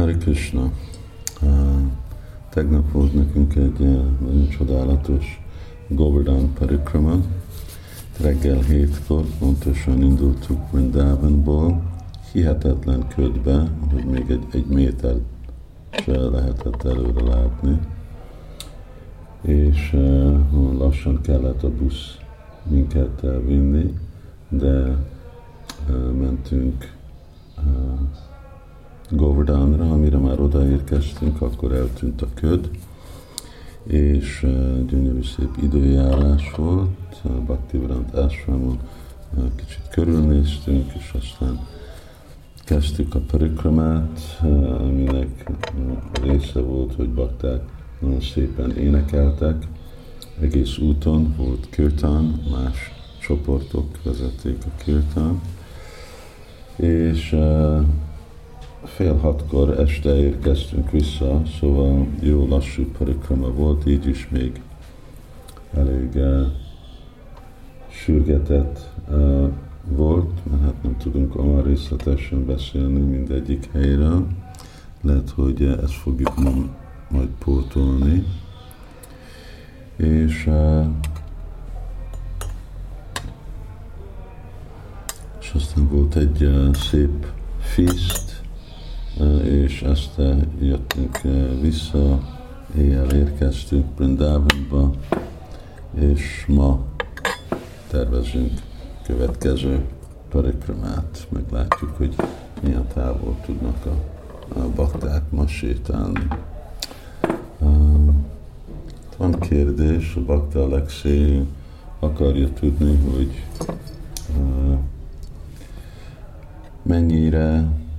[0.00, 0.72] Hari Krishna.
[2.50, 5.42] Tegnap volt nekünk egy uh, nagyon csodálatos
[5.88, 7.14] Govardhan Parikrama.
[8.20, 11.82] Reggel hétkor pontosan indultuk Vrindavanból,
[12.32, 15.16] hihetetlen ködbe, hogy még egy, egy méter
[15.90, 17.78] se lehetett előre látni.
[19.40, 22.16] És uh, lassan kellett a busz
[22.62, 23.94] minket vinni,
[24.48, 24.96] de
[25.88, 26.98] uh, mentünk
[29.12, 32.70] Govardhanra, amire már odaérkeztünk, akkor eltűnt a köd,
[33.82, 34.50] és uh,
[34.86, 38.78] gyönyörű szép időjárás volt, Bhaktivedant Ashramon
[39.36, 41.66] uh, kicsit körülnéztünk, és aztán
[42.64, 45.50] kezdtük a parikramát, uh, aminek
[46.22, 47.62] része volt, hogy bakták
[47.98, 49.66] nagyon szépen énekeltek,
[50.40, 55.40] egész úton volt kirtán, más csoportok vezették a kirtán,
[56.76, 57.36] és
[58.84, 64.60] fél hatkor este érkeztünk vissza, szóval jó lassú parikrama volt, így is még
[65.74, 66.46] elég uh,
[67.88, 69.50] sürgetett uh,
[69.84, 74.26] volt, mert hát nem tudunk olyan részletesen beszélni mindegyik helyről.
[75.00, 76.50] Lehet, hogy ezt fogjuk ma
[77.10, 78.24] majd pótolni.
[79.96, 80.86] És uh,
[85.40, 87.26] és aztán volt egy uh, szép
[87.58, 88.29] feast,
[89.44, 91.20] és este jöttünk
[91.60, 92.20] vissza,
[92.76, 94.90] éjjel érkeztünk Brindavanba,
[95.94, 96.84] és ma
[97.88, 98.52] tervezünk
[99.06, 99.84] következő
[100.28, 102.14] parikramát, meglátjuk, hogy
[102.62, 103.94] milyen távol tudnak a,
[104.58, 106.26] a bakták ma sétálni.
[109.16, 111.46] Van kérdés, a bakta Alexei
[111.98, 113.44] akarja tudni, hogy
[116.82, 117.89] mennyire mennyi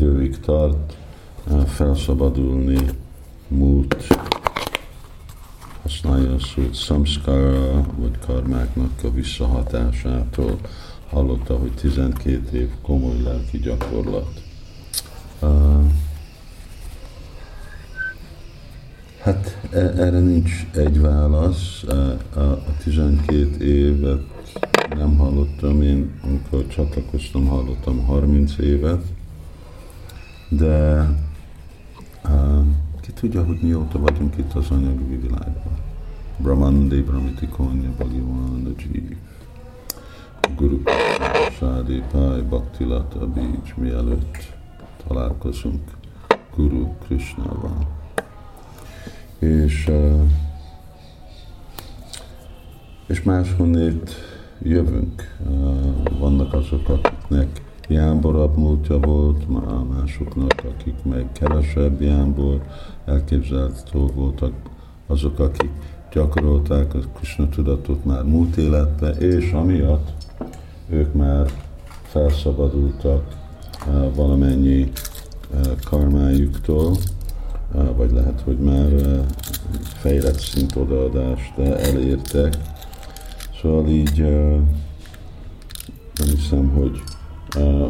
[0.00, 0.96] időig tart
[1.66, 2.78] felszabadulni
[3.48, 4.06] múlt,
[5.82, 10.58] használja a szót samskara, vagy karmáknak a visszahatásától.
[11.10, 14.42] Hallotta, hogy 12 év komoly lelki gyakorlat.
[19.18, 21.82] Hát e, erre nincs egy válasz.
[22.34, 24.22] A 12 évet
[24.96, 29.02] nem hallottam, én amikor csatlakoztam, hallottam 30 évet,
[30.50, 31.06] de
[32.24, 32.64] uh,
[33.00, 35.78] ki tudja, hogy mióta vagyunk itt az anyagi világban.
[36.36, 39.16] Brahmandi, Brahmiti Konya, Bhagavan, Jeev,
[40.56, 40.82] Guru
[41.58, 44.54] Sádi, Pai, Bhaktilata, Beach, mielőtt
[45.06, 45.90] találkozunk
[46.56, 47.86] Guru Krishnával.
[49.38, 50.22] És, uh,
[53.06, 54.10] és máshonnét
[54.62, 55.36] jövünk.
[56.18, 56.88] Vannak azok,
[57.90, 59.48] jámborabb múltja volt,
[59.88, 62.62] másoknak, akik meg kevesebb jámbor,
[63.04, 64.52] elképzelhető voltak
[65.06, 65.70] azok, akik
[66.12, 70.12] gyakorolták a Krishna tudatot már múlt életbe, és amiatt
[70.88, 71.50] ők már
[72.02, 73.36] felszabadultak
[74.14, 74.92] valamennyi
[75.84, 76.96] karmájuktól,
[77.96, 78.88] vagy lehet, hogy már
[80.00, 82.56] fejlett szint odaadást elértek,
[83.62, 84.18] Szóval így
[86.14, 87.02] nem hiszem, hogy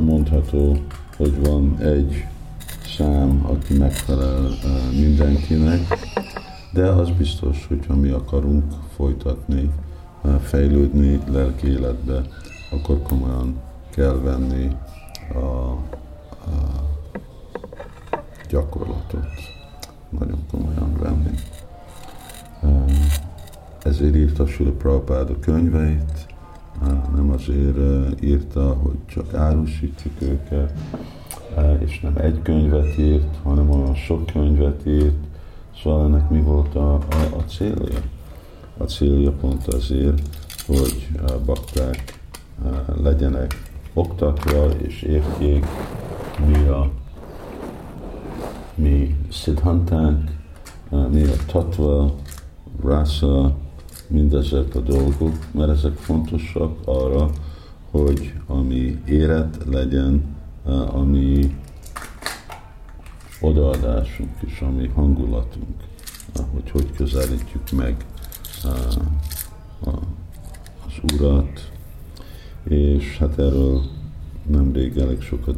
[0.00, 0.76] mondható,
[1.16, 2.26] hogy van egy
[2.96, 4.48] szám, aki megfelel
[5.00, 5.80] mindenkinek,
[6.72, 8.64] de az biztos, hogyha mi akarunk
[8.96, 9.70] folytatni,
[10.42, 12.22] fejlődni lelki életbe,
[12.70, 13.60] akkor komolyan
[13.90, 14.76] kell venni
[15.34, 15.78] a, a
[18.48, 19.28] gyakorlatot.
[20.18, 21.38] Nagyon komolyan venni
[23.82, 26.26] ezért írta Sula Prabhupád a könyveit,
[27.20, 30.72] nem azért írta, hogy csak árusítjuk őket,
[31.78, 35.16] és nem egy könyvet írt, hanem olyan sok könyvet írt,
[35.82, 38.00] szóval ennek mi volt a, a, a célja?
[38.76, 40.22] A célja pont azért,
[40.66, 41.08] hogy
[41.44, 42.20] bakták
[43.02, 45.66] legyenek oktatva és értjék,
[46.46, 46.90] mi a
[48.74, 50.30] mi szidhantánk,
[51.10, 52.14] mi a tatva,
[52.82, 53.56] rasa,
[54.10, 57.30] mindezek a dolgok, mert ezek fontosak arra,
[57.90, 60.36] hogy ami élet legyen,
[60.92, 61.56] ami
[63.40, 65.74] odaadásunk és ami hangulatunk,
[66.52, 68.06] hogy hogy közelítjük meg
[70.86, 71.70] az Urat,
[72.64, 73.82] és hát erről
[74.46, 75.56] nemrég elég sokat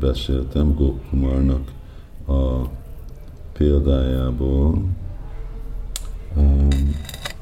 [0.00, 1.72] beszéltem Gopkumarnak
[2.26, 2.68] a
[3.52, 4.82] példájából,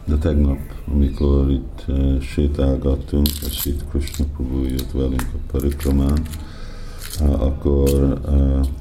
[0.04, 0.58] de tegnap,
[0.92, 6.22] amikor itt uh, sétálgattunk, és itt Krishna Prabhu jött velünk a parikramán,
[7.20, 8.20] akkor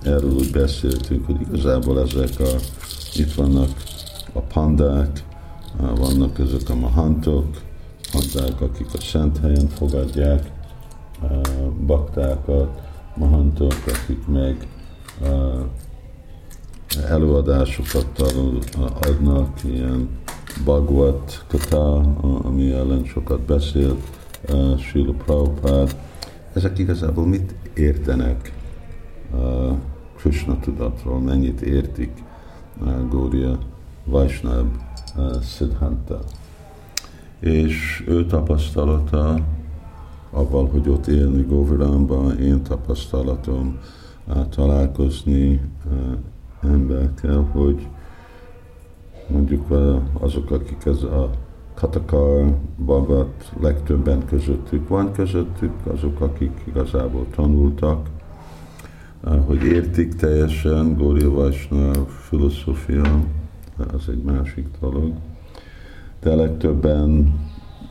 [0.03, 2.55] erről úgy beszéltünk, hogy igazából ezek a,
[3.15, 3.69] itt vannak
[4.33, 5.23] a pandák,
[5.95, 7.45] vannak ezek a mahantok,
[8.11, 10.51] pandák, akik a szent helyen fogadják
[11.85, 12.81] baktákat,
[13.15, 14.67] mahantok, akik meg
[17.07, 18.21] előadásokat
[18.99, 20.09] adnak, ilyen
[20.63, 24.01] Bhagavad Kata, ami ellen sokat beszélt,
[24.77, 25.95] Srila Prabhupád.
[26.53, 28.53] Ezek igazából mit értenek
[30.15, 32.23] Krishna tudatról, mennyit értik
[33.09, 33.57] Gória
[34.05, 34.65] Vaisnav
[35.43, 36.19] Siddhanta.
[37.39, 39.39] És ő tapasztalata
[40.31, 43.79] avval, hogy ott élni Govardhanban, én tapasztalatom
[44.49, 45.61] találkozni
[46.61, 47.87] emberekkel, hogy
[49.31, 49.65] mondjuk
[50.19, 51.29] azok, akik ez a
[51.73, 58.09] Katakar Bagat legtöbben közöttük van közöttük, azok, akik igazából tanultak,
[59.45, 63.19] hogy értik teljesen Gória Vaisnav filozófia,
[63.93, 65.13] az egy másik dolog,
[66.21, 67.33] de legtöbben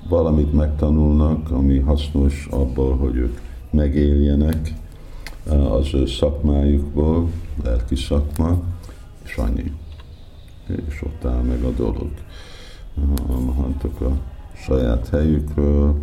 [0.09, 3.39] valamit megtanulnak, ami hasznos abból, hogy ők
[3.71, 4.73] megéljenek
[5.71, 7.29] az ő szakmájukból,
[7.65, 8.63] lelki szakma,
[9.25, 9.73] és annyi.
[10.87, 12.11] És ott áll meg a dolog.
[13.27, 14.11] Mahantok a
[14.55, 15.95] saját helyükről,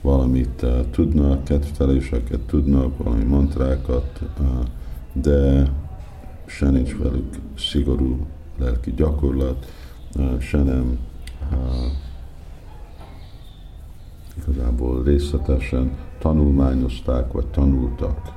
[0.00, 4.20] valamit tudnak, kedvteléseket tudnak, valami mantrákat,
[5.12, 5.70] de
[6.46, 8.26] se nincs velük szigorú
[8.58, 9.66] lelki gyakorlat,
[10.40, 10.98] se nem
[14.42, 18.32] igazából részletesen tanulmányozták, vagy tanultak,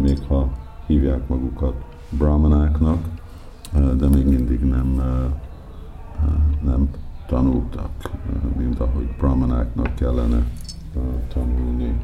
[0.00, 0.52] még ha
[0.86, 1.74] hívják magukat
[2.10, 3.08] brahmanáknak,
[3.72, 5.02] de még mindig nem,
[6.64, 6.88] nem
[7.26, 8.10] tanultak,
[8.56, 10.46] mint ahogy brahmanáknak kellene
[11.32, 11.94] tanulni.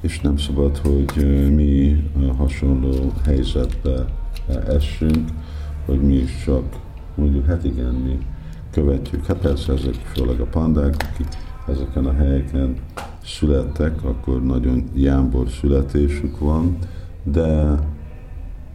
[0.00, 1.16] És nem szabad, hogy
[1.54, 2.02] mi
[2.36, 4.04] hasonló helyzetbe
[4.68, 5.30] essünk,
[5.86, 6.64] hogy mi is csak
[7.14, 8.18] mondjuk, hát igen, mi
[8.70, 9.26] követjük.
[9.26, 11.28] Hát persze ezek főleg a pandák, akik
[11.68, 12.76] ezeken a helyeken
[13.24, 16.76] születtek, akkor nagyon jámbor születésük van,
[17.22, 17.78] de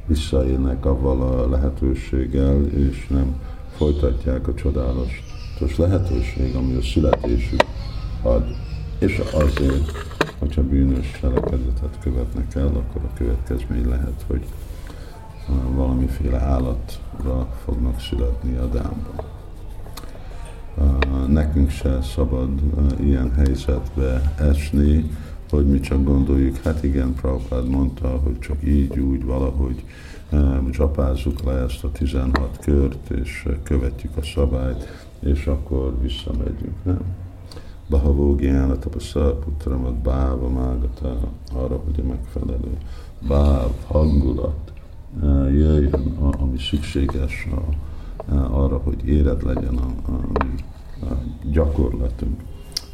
[0.06, 3.36] visszaélnek avval a lehetőséggel, és nem
[3.76, 7.64] folytatják a csodálatos lehetőség, ami a születésük
[8.22, 8.44] ad.
[9.00, 9.92] És azért,
[10.40, 14.46] hogyha bűnös cselekedetet követnek el, akkor a következmény lehet, hogy
[15.76, 19.26] valamiféle állatra fognak születni a dámban
[21.28, 22.50] nekünk se szabad
[23.00, 25.12] ilyen helyzetbe esni,
[25.50, 29.84] hogy mi csak gondoljuk, hát igen, Prabhupád mondta, hogy csak így, úgy, valahogy
[30.72, 37.02] csapázzuk le ezt a 16 kört, és követjük a szabályt, és akkor visszamegyünk, nem?
[37.90, 41.18] Bahavógiána tapasztal putramat báva mágata
[41.54, 42.78] arra, hogy a megfelelő
[43.28, 44.72] báv, hangulat
[45.52, 47.74] jöjjön, ami szükséges a
[48.36, 50.44] arra, hogy éred legyen a, a,
[51.06, 51.18] a
[51.52, 52.42] gyakorlatunk,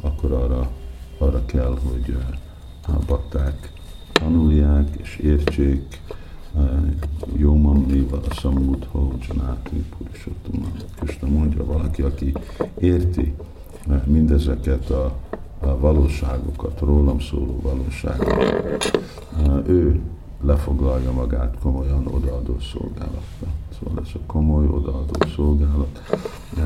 [0.00, 0.70] akkor arra,
[1.18, 2.16] arra kell, hogy
[2.86, 3.72] a bakták
[4.12, 6.00] tanulják és értsék,
[7.36, 10.72] jó mamnival a szamudho, Janáti Purisottam.
[10.98, 12.32] Krishna mondja valaki, aki
[12.78, 13.34] érti
[14.04, 15.16] mindezeket a,
[15.60, 19.00] a valóságokat, rólam szóló valóságokat,
[19.66, 20.00] ő
[20.42, 23.46] lefoglalja magát komolyan odaadó szolgálatba.
[23.78, 26.02] Szóval ez a komoly odaadó szolgálat,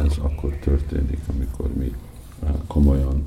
[0.04, 1.94] ez akkor történik, amikor mi
[2.42, 3.26] eh, komolyan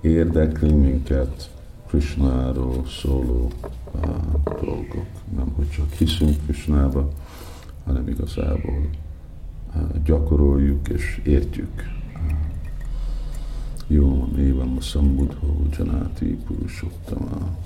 [0.00, 1.50] érdekli minket
[1.86, 3.50] Krishnáról szóló
[3.94, 5.06] uh, dolgok.
[5.36, 7.08] Nem, hogy csak hiszünk Krishnába,
[7.84, 8.88] hanem igazából
[9.74, 11.94] uh, gyakoroljuk és értjük.
[13.86, 17.56] Jó, évam a szambudhó, janáti, purusottama.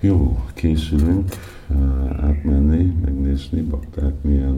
[0.00, 1.30] Jó, készülünk
[1.68, 4.51] uh, átmenni, megnézni, bakták milyen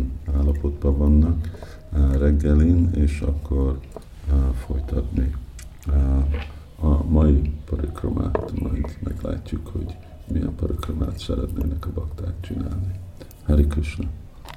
[2.25, 3.79] reggelin, és akkor
[4.67, 5.35] folytatni
[6.81, 9.97] a mai parikramát, majd meglátjuk, hogy
[10.33, 12.91] milyen parikramát szeretnének a bakták csinálni.
[13.47, 14.05] Hari Krishna!